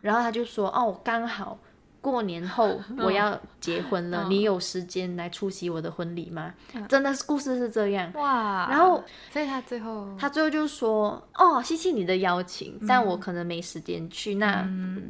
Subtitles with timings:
[0.00, 1.58] 然后他就说哦，刚好
[2.00, 6.54] 过年后 我要结婚了，你有时间来出席我的婚礼吗？
[6.88, 8.10] 真的是故事是这样。
[8.14, 14.66] 哇，然后所以他最后他最后就说哦，谢谢你的邀请，但我可能没时间去，那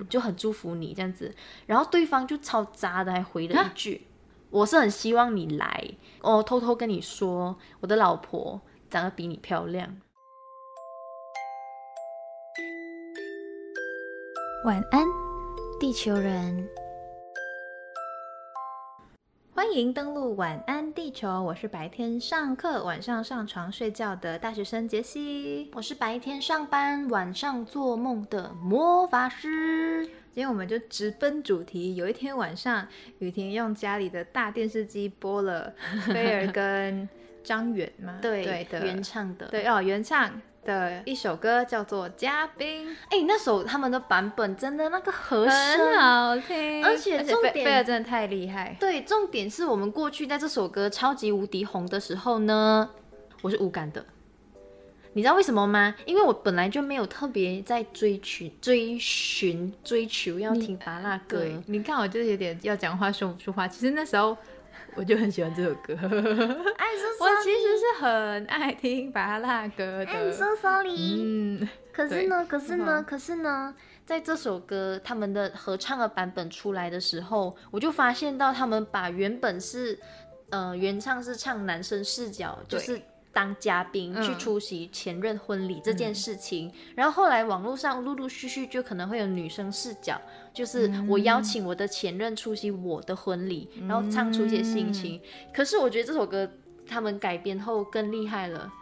[0.09, 1.33] 就很祝福你这样子。
[1.67, 4.07] 然后对方就超渣的，还回了一句。
[4.51, 5.89] 我是很希望你来，
[6.23, 9.97] 我偷偷跟你说，我的老婆长得比你漂亮。
[14.63, 15.07] 晚安，
[15.81, 16.69] 地球人。
[19.55, 30.05] 欢迎登录晚安地球，我是白天上课、晚上上床睡觉的大学生杰西，我是白天上班、晚上做梦的魔法师。
[30.05, 31.97] 今天我们就直奔主题。
[31.97, 32.87] 有一天晚上，
[33.19, 35.73] 雨婷用家里的大电视机播了
[36.07, 37.09] 菲儿跟
[37.43, 38.19] 张远吗？
[38.21, 40.31] 对对的原唱的，对哦，原唱
[40.65, 42.89] 的一首歌叫做《嘉宾》。
[43.09, 48.77] 哎，那首他们的版本真的那个和声很好听，而且重点菲儿真的太厉害。
[48.79, 52.91] 对，重点是我们过去在这首歌超级无敌红的时候呢，
[53.43, 54.05] 我是无感的。
[55.13, 55.93] 你知道为什么吗？
[56.07, 61.43] 因为我本来就没有特别在追寻、追寻、追求要听巴拉歌。
[61.67, 63.67] 你看，我就是有点要讲话说不出话。
[63.67, 64.37] 其实那时候
[64.97, 65.95] 我就很喜欢这首歌。
[66.77, 66.87] 爱
[67.19, 70.07] 我其实是很爱听巴拉歌的。
[70.07, 71.23] I'm so sorry。
[71.23, 73.75] 嗯，可是呢，可是呢，可是呢，
[74.07, 79.99] 在这首歌他们的合唱的版本出来的时候，我就发现到他们把原本是
[80.51, 83.01] 呃原唱是唱男生视角，就是。
[83.33, 90.21] 当嘉宾去出席前任婚礼这件事情，然后后来网络上陆陆续续就可能会有女生视角，
[90.53, 95.21] 就是我邀请我的前任出席我的婚礼，然后唱出一些心情。
[95.55, 96.51] 可是我觉得这首歌
[96.87, 98.73] 他们改编后更厉害了，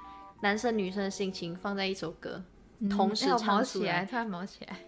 [0.40, 2.42] 男生女生的心情放在一首歌，
[2.88, 4.78] 同时唱起来，突然毛起来，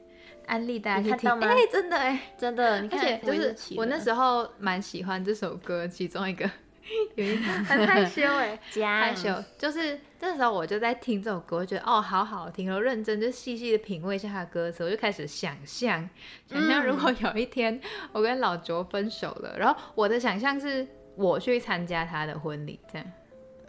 [0.47, 1.47] 安利大家看到吗？
[1.47, 6.51] 哎，真的哎，真的，而且就是我那时候蛮喜欢这首歌，其中一个。
[7.17, 8.59] 有一点很害羞 哎，
[9.01, 9.33] 害羞。
[9.57, 16.09] 就是那时候我就在听这首歌，我觉得哦，好好听，然后认真就细细的品味一下他的歌词，我就开始想象，
[16.47, 17.81] 想象如果有一天
[18.13, 20.87] 我跟老卓分手了，然后我的想象是
[21.17, 23.07] 我去参加他的婚礼，这样。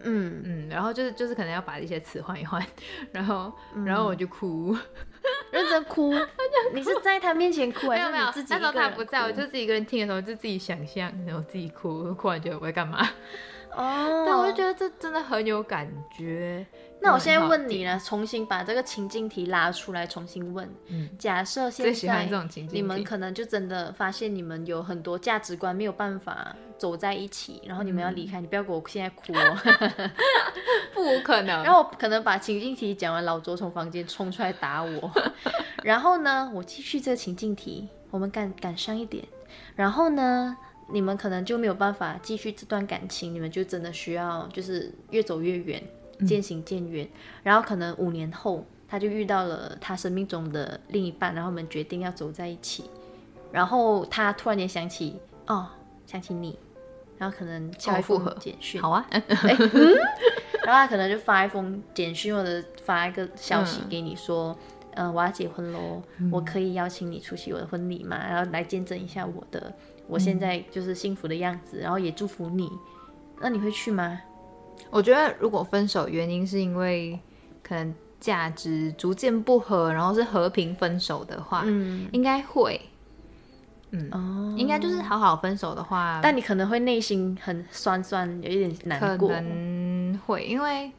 [0.04, 2.60] 嗯嗯，然后就是就是可能要把一些词换一换，
[3.12, 3.54] 然后
[3.86, 4.76] 然后我就哭，
[5.51, 6.13] 认真 哭，
[6.73, 8.53] 你是在他面前哭还是你自己？
[8.53, 13.07] 那时候他不在，我就自己一个人听的时候就自己想象，然后自己哭，哭完觉得我在干嘛？
[13.76, 16.66] 哦，但我就觉得这真的很有感觉。
[17.04, 20.70] 那我现在问你呢，重新把这个情境题拉出来，重新问。
[20.88, 22.30] 嗯，假设现在
[22.72, 29.58] 你们可能就真的发现你们有很多价值观没有办法走在一起，然后你们要离开，你不要给我现在哭哦，
[30.94, 31.64] 不可能。
[31.66, 35.12] 然后可能把情境题讲完，老卓从房间冲出来打我。
[35.84, 39.26] 然后呢，我继续这个情境题，我们赶赶上一点。
[39.76, 40.56] 然后呢，
[40.91, 45.81] 你们可能就没有办法继续这段感情，你们就真的需要就是越走越远。
[46.28, 47.09] 渐行渐远，
[47.41, 52.84] 然后可能五年后，他就遇到了他生命中的另一半，然后我们决定要走在一起。
[53.51, 55.68] 然后他突然间想起，哦，
[56.06, 56.59] 想起你，
[57.18, 59.28] 然后可能敲一封简讯，好啊， 然
[60.68, 64.56] 后他可能就发一封简讯或者发一个消息给你说，
[64.94, 68.24] 嗯，我要结婚喽，我可以邀请你出席我的婚礼吗？
[68.30, 69.74] 然后来见证一下我的
[70.12, 72.70] 我现在就是幸福的样子，然后也祝福你。
[73.40, 74.20] 那你会去吗？
[74.90, 77.18] 我觉得如果分手原因是因为
[77.64, 82.80] 可能价值逐渐不合，然后是和平分手的话，嗯，应该会，
[83.92, 90.92] 嗯，哦，应该就是好好分手的话，但你可能会内心很酸酸，有一点难过，可能会，因为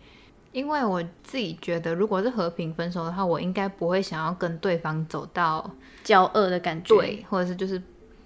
[0.53, 5.71] 因为我自己觉得，如果是和平分手的话，我应该不会想要跟对方走到
[6.03, 7.81] 交恶的感觉，对，或者是就是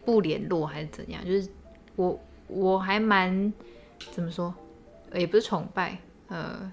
[0.07, 1.47] 不联络还是怎样，就是
[1.97, 3.53] 我我还蛮
[4.13, 4.55] 怎么说？
[5.13, 6.73] 也不是崇拜，呃，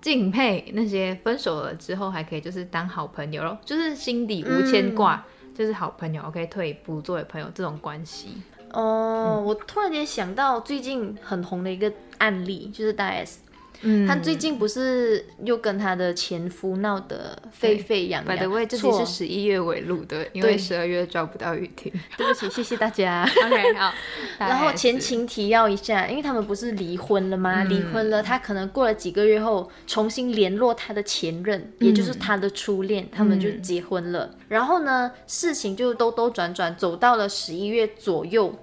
[0.00, 8.28] 敬佩那些分手了之后还可以就是当好朋友咯，就是心底无牵挂，就是好朋友，OK，退一步作为朋友这种关系。
[8.72, 13.40] 哦，我突然间想到最近很红的一个案例，就是大 S。
[13.82, 21.92] 嗯，他最近不是又跟他的前夫闹得沸沸扬扬？by the way，这是十一月尾录的，因为十二月抓不到雨婷。
[22.16, 23.22] 对不起，谢谢大家。
[23.44, 23.92] OK，好。
[24.38, 27.64] 然后前情提要一下，因为他们不是离婚了吗？
[27.64, 34.34] 离婚了，他可能过了几个月后重新联络他的前任，也就是他的初恋，他们就结婚了。
[34.48, 38.54] 然后呢，事情就兜兜转转走到了十一月左右，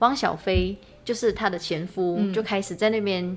[0.00, 0.76] 汪小菲
[1.08, 3.34] 就是他的前夫，就开始在那边。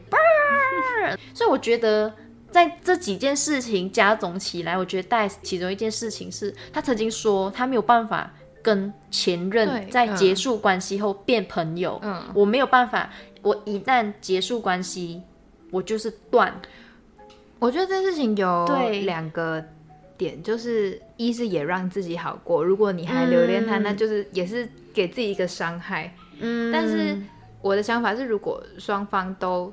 [1.33, 2.13] 所以我觉得，
[2.49, 8.29] 在这几件事情加总起来，我觉得带其中一件事情是他曾经说他没有办法
[8.61, 11.97] 跟前任在结束关系后变朋友。
[12.03, 13.09] 嗯，我没有办法，
[13.41, 15.21] 我一旦结束关系，
[15.71, 16.53] 我就是断。
[17.57, 18.67] 我觉得这件事情有
[19.05, 19.63] 两个
[20.17, 26.13] 点，就是一是也让自己好过，如果你还留恋他，那就是也是给自己一个伤害。
[26.43, 27.15] 嗯，但是
[27.61, 29.71] 我的想法是，如果双方都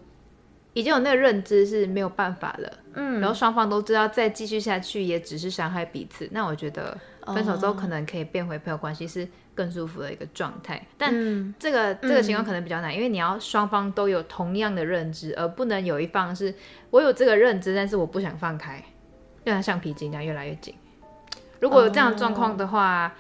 [0.74, 6.96] 已经有那个认知是没有办法了，嗯，然后双方都知道再继续下去也只是伤害彼此，那我觉得
[7.26, 10.86] 分手之后可能可以变回朋友关系是更舒服的一个状态。
[10.96, 16.54] 但这个这个情况可能比较难，因为你要双方都有同样的认知，而不能有一方是
[16.90, 18.84] 我有这个认知，但是我不想放开，
[19.44, 20.74] 让它橡皮筋一样越来越紧。
[21.58, 23.14] 如果有这样状况的话。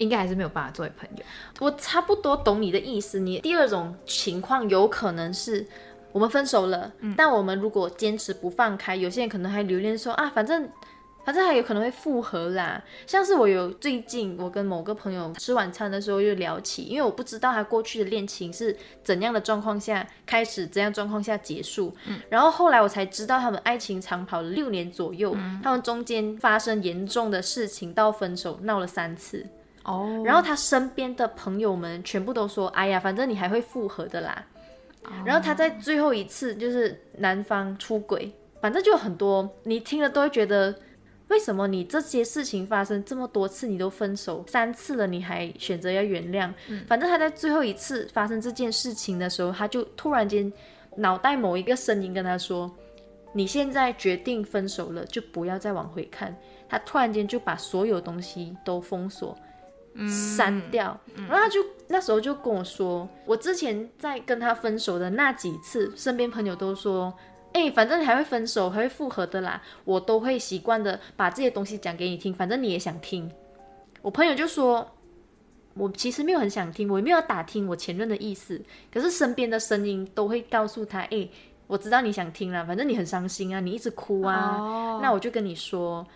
[0.00, 1.22] 应该还是没有办法作为朋友。
[1.60, 3.20] 我差不多懂你的意思。
[3.20, 5.64] 你第二种情况有可能是
[6.12, 10.68] 我们分手了，但我们如果坚持不放开，有些人可能还留恋说啊，反正
[11.22, 12.82] 反正还有可能会复合啦。
[13.06, 18.74] 像是我有最近我跟某个朋友吃晚餐的时候又聊起，因为我不知道他过去的恋情是
[19.04, 21.94] 怎样的状况下开始，怎样状况下结束。
[22.06, 29.46] 嗯，然后后来我才知道他们爱情长跑了六年左右，他们中间发生严重的事情到分手闹了三次。
[29.84, 34.44] 哦，然后他身边的朋友们全部都说：“哎呀，反正你还会复合的啦。”
[35.24, 38.30] 然后他在最后一次就是男方出轨，
[38.60, 40.74] 反正就很多，你听了都会觉得，
[41.28, 46.52] 为什么你这些事情发生这么多次，你都分手三次了，你还选择要原谅？
[46.86, 50.52] 反正他在最后一次发生这件事情的时候，他就突然间
[50.96, 52.70] 脑袋某一个声音跟他说
[53.32, 56.36] ：“你现在决定分手了，就不要再往回看。”
[56.68, 59.36] 他突然间就把所有东西都封锁。
[60.08, 67.12] 删掉，然后他就那时候就跟我说，我之前在跟他分手的那几次，身边朋友都说，
[67.52, 73.30] 哎，反正你还会分手，还会复合的啦，我都会习惯的把这些东西讲给你听，反正你也想听。
[74.02, 74.88] 我朋友就说，
[75.74, 78.60] 我其实没有很想听，我也没有打听我前任的意思，
[78.92, 81.28] 可是身边的声音都会告诉他，哎，
[81.66, 86.06] 我知道你想听了，反正你很伤心啊，你一直哭啊，那我就跟你说。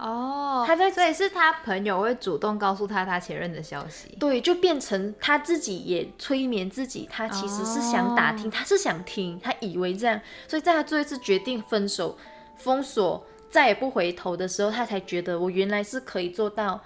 [0.00, 12.16] 哦，他在，所以是他朋友会主动告诉他他前任的消息，对，就变成他自己也催眠自己，他其实是想打听，他是想听，他以为这样，所以在他最后一次决定分手、
[12.56, 16.80] 封锁、再也不回头的时候，他才觉得我原来是可以做到，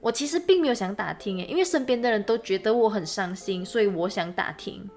[0.00, 4.90] 我其实并没有想打听，诶，因为身边的人都觉得我很伤心，所以我想打听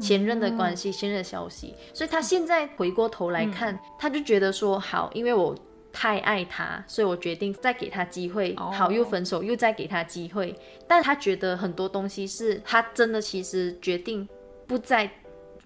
[0.00, 5.54] 前任的关系、前任的消息，所以他现在回过头来看，他就觉得说好，因为我。
[5.94, 8.54] 太爱他，所以我决定再给他机会。
[8.56, 10.54] 好，又分手，又再给他机会。
[10.88, 14.28] 但他觉得很多东西是他真的，其实决定
[14.66, 15.08] 不再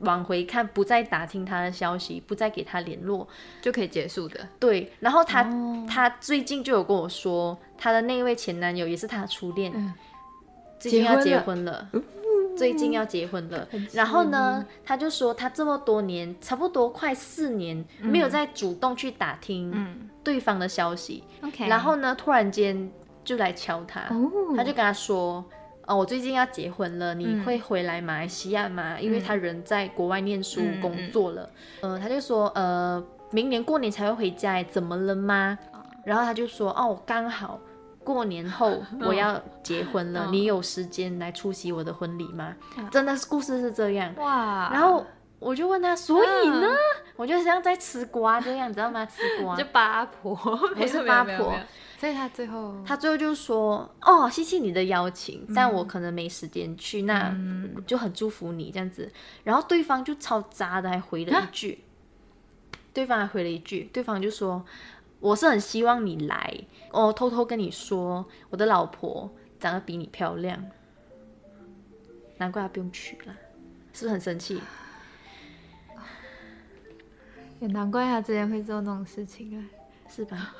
[0.00, 3.26] 往回看，不再打听他的消息，不再给他联络，
[3.62, 4.46] 就可以结束的。
[4.60, 4.92] 对。
[5.00, 5.42] 然后他
[5.88, 9.72] 他最近就有跟我说，他的那位前男友也是他初恋，
[10.78, 11.88] 最近要结婚了。
[12.58, 19.72] 最近要结婚了，然后呢，他就说他这么多年，差不多快四年，没有再主动去打听
[20.24, 21.22] 对方的消息。
[21.68, 22.90] 然后呢，突然间
[23.24, 24.00] 就来敲他，
[24.56, 25.44] 他就跟他说
[25.86, 28.98] ：“哦，我最近要结婚了，你会回来马来西亚吗？
[29.00, 31.48] 因为他人在国外念书工作了。”
[31.80, 35.56] 呃，他就说：“呃，明年过年才会回家，怎么了吗？”
[36.04, 37.60] 然后他就说：“哦，刚好。”
[38.08, 42.56] 过年后我要结婚了，你有时间来出席我的婚礼吗？
[42.90, 44.70] 真的是故事是这样哇。
[44.72, 45.04] 然后
[45.38, 46.66] 我就问他，所以呢？
[47.16, 49.04] 我就像在吃瓜这样，你知道吗？
[49.04, 50.34] 吃瓜 就八婆，
[50.74, 51.54] 不是八婆。
[51.98, 57.36] 所以他最后，他最后就说：“哦，谢谢你的邀请，但我可能没时间去，那
[57.86, 59.12] 就很祝福你这样子。”
[59.44, 61.84] 然后对方就超渣的，还回了一句，
[62.94, 64.64] 对方还回了一句，对方就说。
[65.20, 66.58] 我是很希望你来，
[66.92, 70.64] 我偷偷跟你说，我的老婆长得比你漂亮，
[72.36, 73.36] 难怪他不用娶了，
[73.92, 74.60] 是不是很生气？
[77.60, 79.64] 也难怪他之前会做那种事情啊，
[80.08, 80.54] 是吧？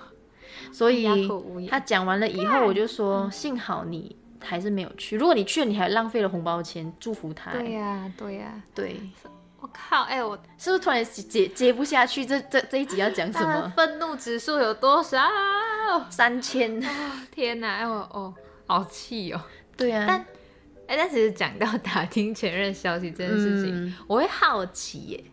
[0.73, 1.29] 所以
[1.69, 7.53] 他讲完了以后，我就说，幸好你还是没有去，如果你去了，你还浪费了红包钱，祝福他。
[7.53, 9.01] 对呀，对呀，对。
[9.61, 10.03] 我靠！
[10.03, 12.25] 哎，我是不是突然接接不下去？
[12.25, 13.73] 这这这一集要讲什么？
[13.77, 15.19] 愤怒指数有多少？
[16.11, 16.81] 三千！
[17.31, 17.77] 天哪！
[17.77, 18.35] 哎我哦，
[18.67, 19.41] 好气哦。
[19.77, 20.05] 对啊。
[20.07, 20.21] 但
[20.87, 25.25] 哎，但其实讲到打听前任消息这件事情，我会好奇耶。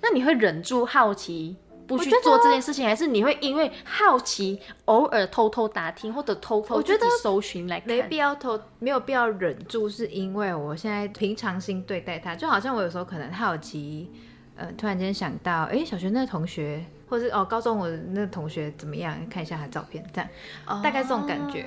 [0.00, 1.56] 那你会忍住好奇？
[1.96, 7.88] 不去做这件事情，还是你会因为好奇偶尔偷偷打听或者偷偷自己搜寻来看？
[7.88, 14.10] 没必要偷，没有必要忍住，是因为我现在平常心对待他，就好像我有时候可能好奇，
[14.56, 19.16] 呃，突然间想到，哎，小学那个同学，或者是哦，高中我那个同学怎么样？
[19.28, 21.66] 看一下他照片，这样，大概这种感觉。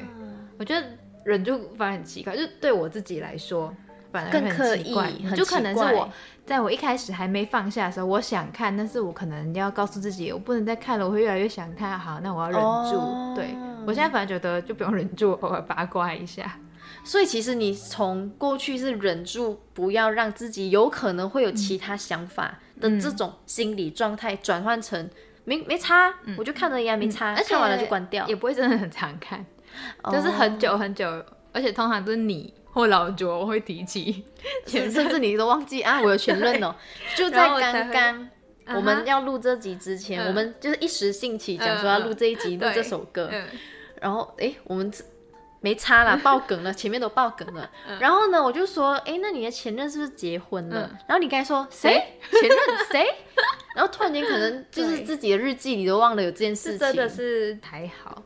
[0.57, 0.87] 我觉得
[1.23, 3.73] 忍住反而很奇怪，就对我自己来说
[4.15, 4.95] 反而更刻意，
[5.35, 6.09] 就可能是我
[6.45, 11.99] 在我一开始还没放下的时候，我想看，但是我可能要告诉自己，我不能再看了，我会越来越想看。
[11.99, 13.35] 好，那我要忍住。
[13.35, 13.53] 对
[13.85, 16.59] 我现在反而觉得就不用忍住，偶尔八卦一下。
[17.03, 25.09] 所以其实你从过去是忍住不要让自己有可能会有其他想法的这种心理状态，转换成
[25.43, 29.45] 没没差，我就看了一样没差，看完了就关掉，也不会真的很常看，
[30.11, 31.05] 就是很久很久，
[31.51, 34.23] 而且通常都是你或老卓会提起，
[34.67, 36.75] 甚至你都忘记啊，我有前任哦，
[37.15, 38.29] 就在刚刚
[38.75, 43.31] 我们要录这集之前，我们就是一时兴起讲说要录这一集录这首歌，
[44.01, 44.91] 然后哎我们。
[45.61, 47.67] 没差啦，爆梗了，前面都爆梗了。
[47.99, 50.87] 然后呢，我就说，哎，那你的前任是不是结婚了？
[51.07, 51.91] 然后你刚才说谁？
[52.29, 52.59] 前任
[52.91, 53.03] 谁？
[53.75, 56.77] 然后突然间可能就是自己的日记你都忘了有这件事情。
[56.77, 58.21] 真的是还好，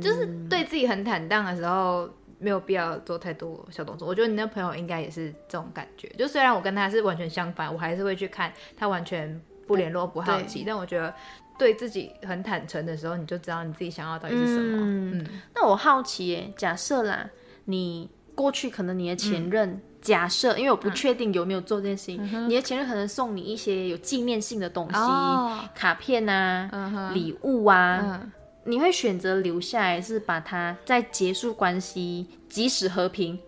[0.00, 2.08] 就是对自己很坦荡的时候，
[2.44, 4.06] 没有必要做太多小动作。
[4.06, 6.06] 我觉得你那朋友应该也是这种感觉。
[6.18, 11.14] 就虽然我跟他是完全相反，我还是会去看他完全不联络、不好奇，但我觉得。
[11.56, 14.76] 对自己很坦诚的时候，你就知道你自己想要到底是什么。
[14.80, 15.24] 嗯，
[15.54, 17.30] 那我好奇耶，假设啦，
[17.66, 24.94] 你过去可能你的前任，假设，因为我不确定有没有做这件事情，你的前任可能送你一些有纪念性的东西，
[25.76, 28.28] 卡片啊，礼物啊，
[28.64, 33.38] 你会选择留下来，是把它在结束关系，即使和平，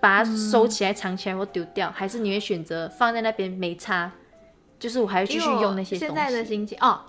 [0.00, 4.12] 把它收起来、藏起来或丢掉，还是你会选择放在那边没差？
[4.78, 7.00] 就是我还会继续用那些东西现在的心情哦。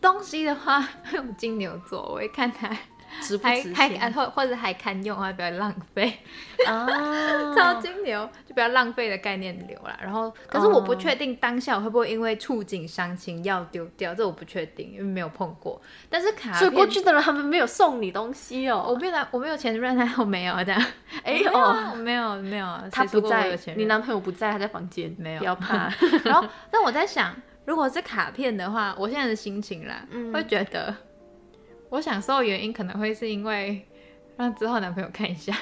[0.00, 2.68] 东西的话， 用金牛座，我会看它
[3.42, 3.60] 还
[3.98, 6.18] 还或或者还堪用啊，不要浪费
[6.66, 6.86] 啊。
[7.54, 9.98] 超金牛就不要浪费的概念流了。
[10.02, 15.80] 然后，可是我不确定当下会不会因为触景伤情要丢掉，这我不确定，因为没有碰过。
[16.08, 18.86] 但是卡所以过去的人他们没有送你东西哦。
[18.88, 20.74] 我没有，我没有前任， 我没有的。
[21.22, 25.88] 哎哦，没有没有，他不在，你男朋友不在，他在房间，没有，不要怕。
[26.24, 27.34] 然后，但我在想。
[27.66, 30.94] 如果是卡片的话，我现在的心情啦，会觉得
[31.94, 33.86] 我想说的原因可能会是因为
[34.36, 35.56] 让之后男朋友看一下。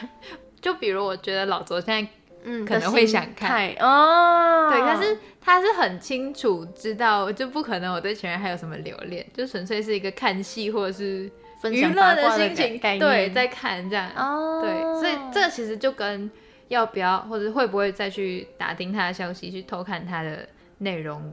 [0.62, 2.11] 就比如我觉得老卓现在
[2.45, 11.31] 嗯可能会想看哦，对，但是他是很清楚知道，就不可能我对前任还有什么留恋，就纯粹是一个看戏或者是
[11.71, 16.31] 娱乐的心情，对，在看这样哦，对，所以这其实就跟
[16.69, 20.49] 要不要或者会不会再去打听他的消息，去偷看他的
[20.79, 21.31] 内容。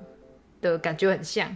[0.61, 1.55] 的感觉很像，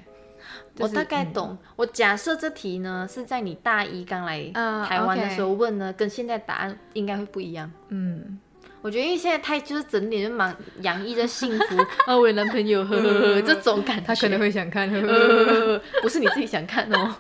[0.80, 1.58] 我大概懂。
[1.76, 4.44] 我假设这题呢是在你大一刚来
[4.88, 7.72] 台湾的时候问呢，跟现在答案应该会不一样。
[7.90, 8.40] 嗯，
[8.82, 17.16] 我觉得因为现在太就是整点就蛮洋溢着幸福， 啊，我有男朋友，呵呵呵， 这种感觉，他可能会想看 呵呵呵，不是你自己想看哦。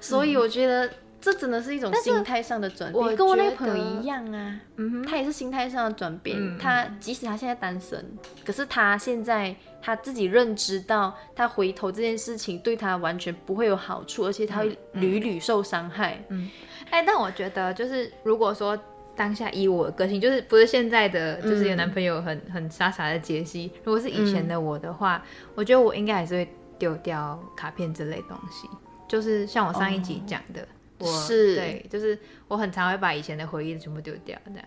[0.00, 0.90] 所以我觉得。
[1.18, 6.56] 这真的是一种心态上的转变，跟我那个朋友一样啊，嗯哼，他也是心态上的转变。
[6.56, 8.04] 他即使他现在单身，
[8.44, 9.52] 可是他现在
[9.86, 16.20] 他自己认知到，他回头这件事情对他完全不会有好处，而且他会屡屡受伤害。
[16.28, 16.50] 嗯，
[16.90, 18.76] 哎，但我觉得就是如果说
[19.14, 25.24] 当下以我的个性，就是不是现在的，就是有男朋友很很傻傻的杰西，如果是以前的我的话，
[25.54, 28.68] 我觉得我应该还是会丢掉卡片之类东西，
[29.06, 30.66] 就是像我上一集讲的。
[30.98, 34.64] 我是，对，就是我很常会把以前的回忆全部丢掉，这样，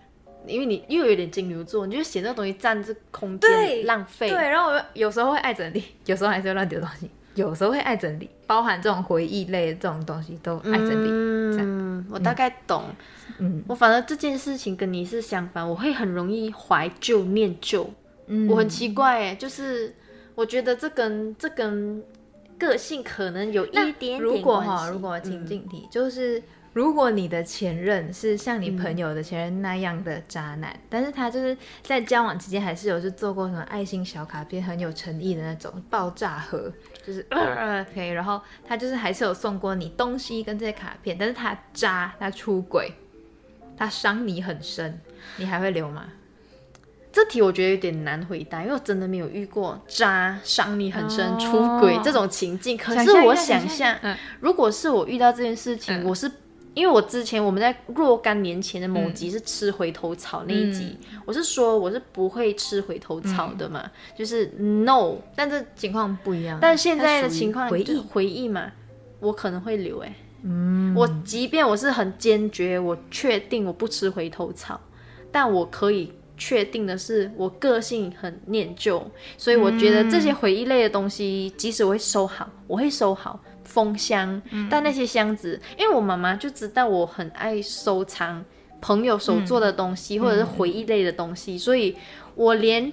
[0.47, 4.29] 因为你又有点金牛座，你就嫌这东西占这空间，浪费。
[4.29, 11.09] 对，然后我有时候会爱整理， 有时候还是会乱丢东西， 有时候会爱整理，包含这种回忆类的这种东西都爱整理。
[11.61, 12.83] 嗯，我大概懂。
[13.37, 17.89] 嗯，我反正这件事情跟你是相反，我会很容易怀旧念旧。
[18.27, 19.93] 嗯，我很奇怪哎，就是
[20.35, 22.03] 我觉得这跟这跟。
[22.59, 26.43] 个性可能有一点点如果哈，如果情境题就是，
[26.73, 36.71] 如果你的前任是像你朋友的前任那样的渣男，但是他就是在交往期间还是有是做过什么爱心小卡片，很有诚意的那种爆炸盒，
[37.05, 42.93] 就是 OK，然后他就是还是有送过你东西跟这些卡片，但是他渣，他出轨，
[43.75, 45.01] 他伤你很深，
[45.37, 46.05] 你还会留吗？
[47.11, 52.77] 这题我觉得有点难回答，因为我真的没有遇过渣伤你很深、出轨这种情境。
[52.77, 53.97] 可是我想象，
[54.39, 56.31] 如果是我遇到这件事情，我是
[56.73, 65.15] 因为我之前我们在若干年前的某集是吃回头草那一集，我是说我是不会吃回头草的嘛，就是 no。
[65.35, 67.97] 但这情况不一样，但现在的情况回忆。
[67.97, 68.71] 回忆嘛，
[69.19, 74.79] 我可能会留哎，嗯，我即便我是很坚决，我确定我不吃回头草，
[75.31, 76.13] 但我可以。
[76.41, 79.05] 确定的是，我个性很念旧，
[79.37, 83.37] 所以我觉得这些回忆类的东西，即使我会收好，我会收好
[83.69, 84.41] 封箱。
[84.69, 88.43] 但那些箱子，因为我妈妈就知道我很爱收藏
[88.81, 91.95] 朋友手做的东西，或者是回忆类的东西，所以
[92.35, 92.91] 我连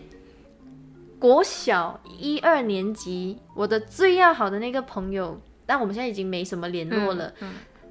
[1.18, 7.33] 国小一二年级我的最要好的那个朋友，但我们现在已经没什么联络了。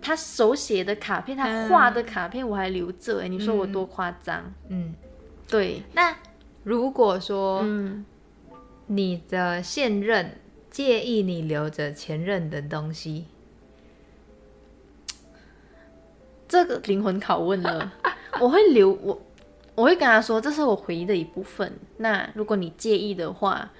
[0.01, 4.53] 他手写的卡片，他画的卡片我还留着，哎，你说我多夸张？
[4.69, 4.93] 嗯，
[5.49, 5.81] 对。
[5.93, 6.15] 那
[6.63, 7.65] 如果说
[8.85, 10.37] 你的现任
[10.75, 13.27] 介意你留着前任的东西，
[16.49, 17.93] 这个灵魂拷问了。
[18.41, 19.21] 我会留我，
[19.73, 21.79] 我会跟他说，这是我回忆的一部分。
[21.95, 23.71] 那如果你介意的话，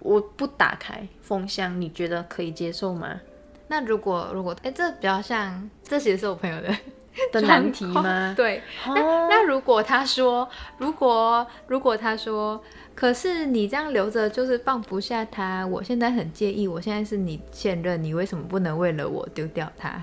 [0.00, 3.22] 我不打开封箱，你觉得可以接受吗？
[3.68, 6.76] 那如果如果哎，这比较像，这其实是我朋友的
[7.32, 8.34] 的难题吗？
[8.36, 8.62] 对。
[8.86, 8.94] 那
[9.28, 12.62] 那如果他说，如果如果他说，
[12.94, 20.02] 可是你这样留着就是放不下他，我现在很介意，我现在是你现任，你为什么不能为了我丢掉他？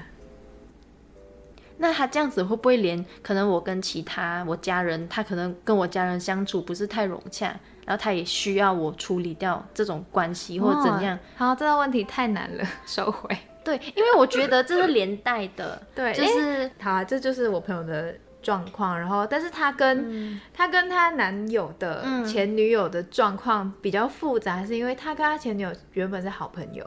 [1.84, 7.48] 那他这样子会不会连可能我跟其他我家人，他可能跟我家人相处不是太融洽，
[7.86, 11.20] 然后他也需要我处理掉这种关系或者怎样？
[11.36, 13.38] 好，这个问题太难了，收回。
[13.66, 19.00] 对，因为我觉得这是连带的， 对，就是好，这就是我朋友的状况。
[19.00, 26.86] 然后，但是他跟他跟他男友的前女友的状况比较复杂，是因为他跟他前女友原本是好朋友，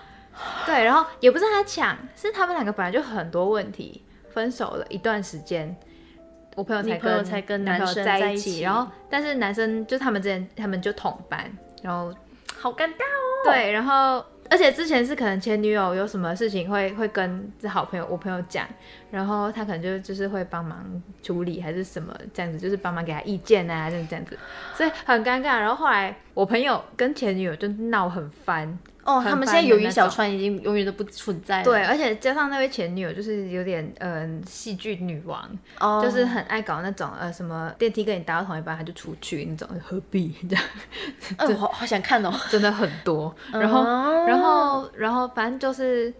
[0.64, 4.02] 对，然后也不是他抢，是他们两个本来就很多问题，
[4.36, 5.74] 分手了一段时间，
[6.54, 11.50] 我朋友才跟才跟男生在一起，然后但是男生就他们之前他们就同班，
[11.82, 12.14] 然后
[12.54, 14.22] 好尴尬哦，对，然后。
[14.48, 18.64] 而且之前是可能前女友有什么事情会会跟这好朋友我朋友讲，
[19.16, 20.84] 然后他可能就就是会帮忙
[21.22, 24.38] 处理还是什么这样子，就是帮忙给他意见啊，这样这样子，
[24.74, 25.58] 所以很尴尬。
[25.58, 28.78] 然后后来我朋友跟前女友就闹很翻。
[29.04, 31.64] 哦，他们现在友谊小船已经永远都不存在了。
[31.64, 40.64] 对，而且加上那位前女友就是有点嗯戏剧女王，哦，就是很爱搞那种呃什么电梯跟你搭到同一班他就出去那种，何必 这样？
[41.38, 43.32] 哦，好好想看哦，真的很多。
[43.52, 43.84] 然后
[44.26, 46.12] 然后然后反正就是，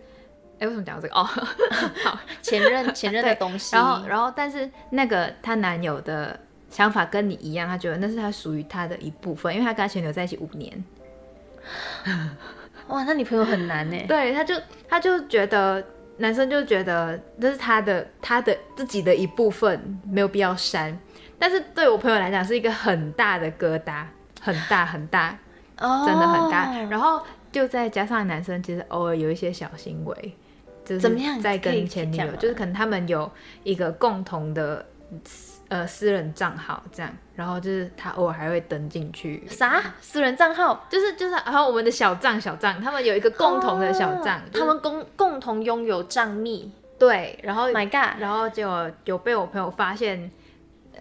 [0.59, 1.15] 哎，为什么讲这个？
[1.15, 1.25] 哦，
[2.05, 3.77] 好， 前任 前任的东西。
[3.77, 6.39] 然后然后但是那个她男友的
[6.71, 10.85] 想法跟你一样，他觉得那是他属于他的一部分，因为他跟他前女友在一起五年。
[12.89, 13.99] 哇，那你朋友很难呢。
[14.09, 14.55] 对，他就
[14.89, 15.85] 他就觉得
[16.19, 20.97] 男生就觉得这是他的他的自己的一部分，没有必要删。
[21.39, 24.05] 但是对我朋友来讲是一个很大的疙瘩，
[24.41, 25.37] 很大很大，
[25.77, 26.73] 真的很大。
[26.89, 27.21] 然后
[27.53, 30.37] 就再加上男生其实偶尔有一些小行为，
[30.87, 33.31] 就是怎么样在跟前女友，就是可能他们有
[33.65, 34.87] 一个共同的。
[35.69, 39.45] 呃，私人账号这样，然后就是他偶尔还会登进去。
[39.49, 39.83] 啥？
[40.01, 40.87] 私人账号？
[40.89, 46.71] 就是就是，然后我们的小账小账，他们有一个共同的小账，他们共共同拥有账密。
[47.01, 48.69] 对，然后 My God，然后就
[49.07, 50.31] 有被我朋友发现，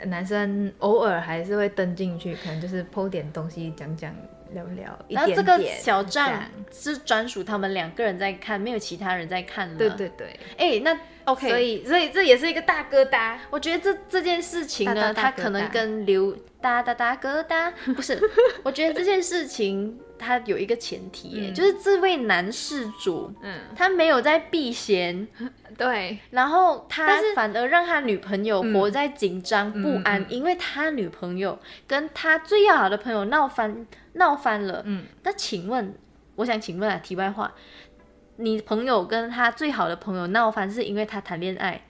[0.05, 4.11] 男生偶尔还是会登进去，可能就是剖点东西，讲讲
[4.51, 4.97] 聊聊。
[5.09, 9.77] 然后这个小站是专属他们两个人在看，没有其他人在看了。
[9.77, 10.39] 对对对。
[10.57, 10.97] 哎，那。
[11.25, 13.35] OK，所以所以这也是一个大疙瘩。
[13.49, 18.19] 我觉得这这件事情呢，它可能跟刘哒哒哒疙瘩 不是。
[18.63, 25.27] 我觉得这件事情它有一个前提，就是这位男事主，嗯，他没有在避嫌，
[25.77, 31.57] 对，然后他反而让他女朋友活在紧张不安，因为他女朋友
[31.87, 34.83] 跟他最要好的朋友闹翻闹翻了。
[34.85, 35.93] 嗯，那请问，
[36.35, 37.53] 我想请问啊，题外话。
[38.37, 41.81] 你朋友跟他最好的朋友闹翻，是因为他谈恋爱，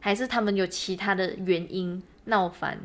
[0.00, 2.78] 还是他们有其他的原因闹翻，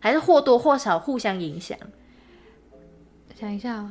[0.00, 1.78] 还是或多或少互相影响？
[3.34, 3.90] 想一下。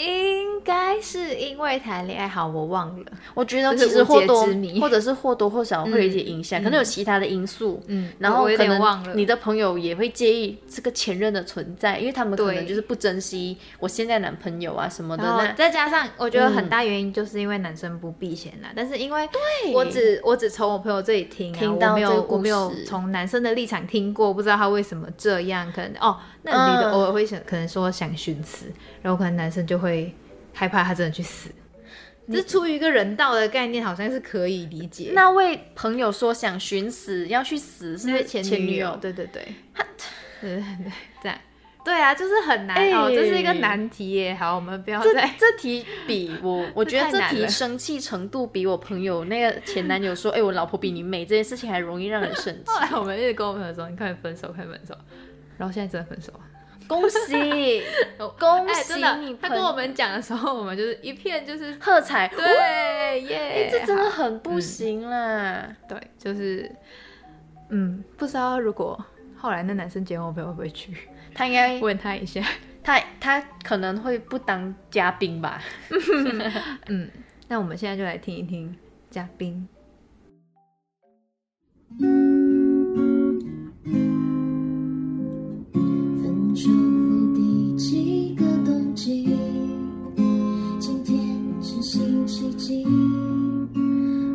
[0.00, 3.06] 应该是因为谈恋爱好，我忘了。
[3.34, 4.46] 我觉得其实或多
[4.80, 7.82] 或者是或多或少会有一些影响，可能有其他的因素。
[7.88, 15.24] 嗯，然后可能你的朋友也会介意这个前任的存在，因为他们可能就是不珍惜我现在男朋友啊什么的。
[15.24, 18.70] 那再加上我觉得很大原因就是因为男生不避嫌啦。
[18.76, 19.28] 但是因为
[19.74, 25.70] 我只我只从我朋友这里听，听到没有我没有从男生的立场听过，不知道他为什么这样。
[25.72, 28.66] 可能哦，那女的偶尔会想，可能说想寻死，
[29.02, 29.80] 然后可能男生就。
[29.80, 29.89] 会
[30.52, 31.50] 害怕他真的去死，
[32.30, 35.12] 这出于一个人道的概念，好像是可以理解。
[35.14, 38.96] 那位朋友说想寻死要去死，是前女友。
[39.00, 39.42] 对对对，
[40.40, 41.38] 对对对，这样
[41.82, 44.34] 对啊，就是很难哦，这是一个难题耶。
[44.34, 52.62] 好，我们不要再这题比 我，我觉得这题生气程度比我朋友那个前男友说，哎，我老婆比你美这件事情还容易让人生气。
[52.70, 54.94] 后来我们一直跟我朋友说，你快分手，快分手，
[55.56, 56.30] 然后现在真的分手。
[56.90, 57.84] 恭喜，
[58.36, 59.36] 恭喜你！
[59.36, 63.68] 他跟我们讲的时候，我们就是一片就是喝彩，对耶！
[63.70, 65.68] 这真的很不行啦。
[65.88, 66.68] 对，就是
[67.68, 68.98] 嗯，不知道如果
[69.36, 70.92] 后来那男生结婚，我朋友会不会去？
[71.32, 72.42] 他应该问他一下。
[72.82, 75.62] 他他可能会不当嘉宾吧。
[76.88, 77.08] 嗯，
[77.46, 78.76] 那我们现在就来听一听
[79.08, 79.68] 嘉宾。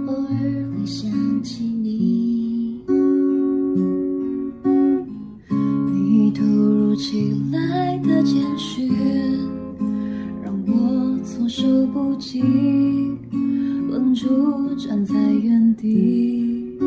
[0.08, 0.30] 偶尔
[0.72, 1.10] 会想
[1.44, 2.82] 起你，
[5.92, 8.92] 你突如其来的简讯
[10.44, 12.42] 让我措手不及，
[13.90, 14.28] 愣住
[14.76, 16.78] 站在原地，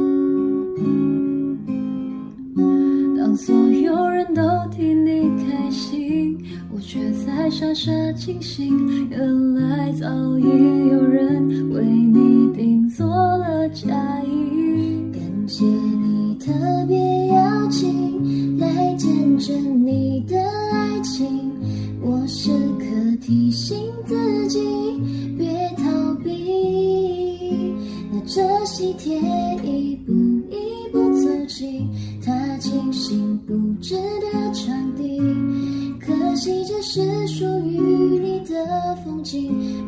[3.16, 4.97] 当所有人都听。
[6.78, 10.06] 我却在傻傻清醒，原来早
[10.38, 16.52] 已有人为你订做了嫁衣，感谢你特
[16.86, 20.07] 别邀请，来见证你。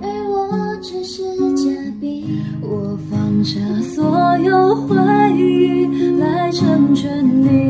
[0.03, 1.23] 而我只是
[1.55, 4.97] 嘉宾我放下所有回
[5.37, 5.87] 忆
[6.19, 7.70] 来成全你。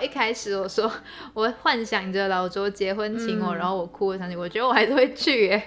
[0.00, 0.90] 一开始我说
[1.34, 5.62] 我幻想着老周结婚请我，然后我哭的场景，我觉得我还是会去耶，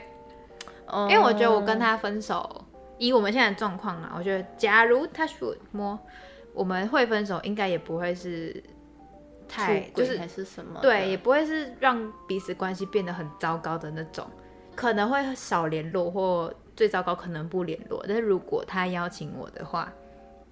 [1.10, 2.66] 因为我觉得我跟他分手，
[2.98, 5.98] 以我们现在的状况啊，我觉得假如他说摸
[6.54, 8.64] 我们会分手，应该也不会是
[9.48, 14.26] 太就是还是什么，对，也不会是让彼此关系变得很糟糕的那种，
[14.76, 19.92] 可能会少联络或最糟糕可能不联络，但是如果他邀请我的话，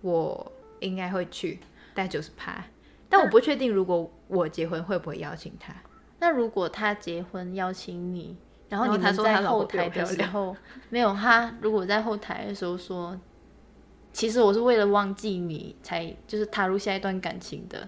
[0.01, 1.59] 我应该会去，
[1.93, 2.63] 但就是怕。
[3.09, 5.73] 但我不确定，如果我结婚会不会邀请他？
[6.19, 8.35] 那如果他结婚邀请你，
[8.69, 10.55] 然后你们在后台的时候，
[10.89, 13.17] 没有他，如果在后台的时候说，
[14.11, 17.87] 其实我是为了忘记你才就是踏入下一段感情的，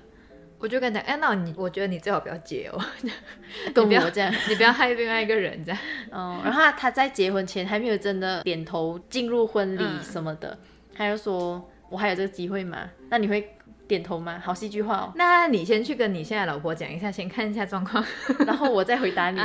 [0.60, 2.79] 我就跟他讲，哎，那你我觉得你最好不要结哦，
[3.73, 5.82] 跟我这样，你不要害另外一个人这样。
[6.12, 10.58] 哦，然后他在结婚前还没有真的点头进入婚礼什么的，
[10.93, 12.89] 他就说我还有这个机会吗？
[13.10, 13.55] 那你会？
[13.89, 14.39] 点头吗？
[14.41, 15.12] 好戏剧化哦。
[15.15, 18.06] 那你先去跟你现在老婆讲一下，先看一下状况，
[18.45, 19.39] 然后我再回答你。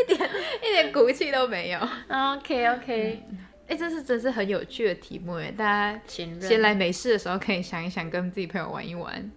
[0.00, 0.30] 一点
[0.62, 1.78] 一点骨气都没有。
[2.08, 3.22] OK OK，
[3.68, 9.30] 哎，这是真是很有趣的题目哎，大家先来没事的时候可以想一想，跟自己朋友玩一玩。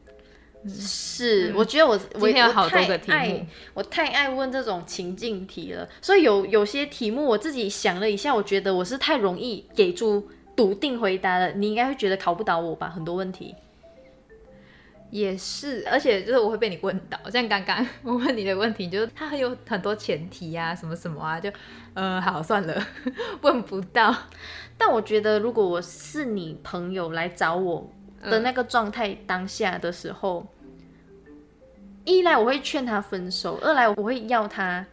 [0.67, 10.27] 是，我觉得我我有好多个题目，我太爱问这种情境题了，所以有有些题目我自己想了一下，我觉得我是太容易给出。
[10.55, 12.89] 笃定回答了，你应该会觉得考不倒我吧？
[12.89, 13.55] 很多问题
[15.09, 17.19] 也是，而且就是我会被你问到。
[17.29, 21.51] 像刚刚我问你的问题，就是它有很多前提啊，什么什么啊，就
[21.93, 22.83] 呃，好算了，
[23.41, 24.15] 问不到。
[24.77, 27.87] 但我觉得，如果我是你朋友来找我
[28.21, 30.47] 的那个状态当下的时候，
[32.05, 34.85] 一来我会劝他分手，二来我会要他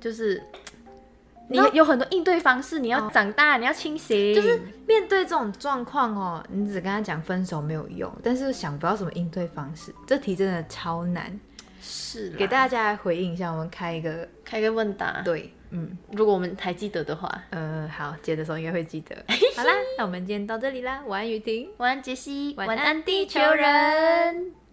[0.00, 0.42] 就是。
[1.48, 4.34] 你有很多应对方式，你要长大，你要清醒。
[4.34, 9.94] 就是面对这种状况哦，你只跟他讲分手没有用，但是想不到什么应对方式。
[10.06, 11.38] 这题真的超难，
[11.80, 15.22] 是给大家回应一下，我们开一个开个问答。
[15.22, 19.16] 对，嗯，如果我们还记得的话，嗯，好，接的时候应该会记得。
[19.56, 24.65] 好啦，那我们今天到这里啦，晚安雨婷，晚安杰西，晚安地球人。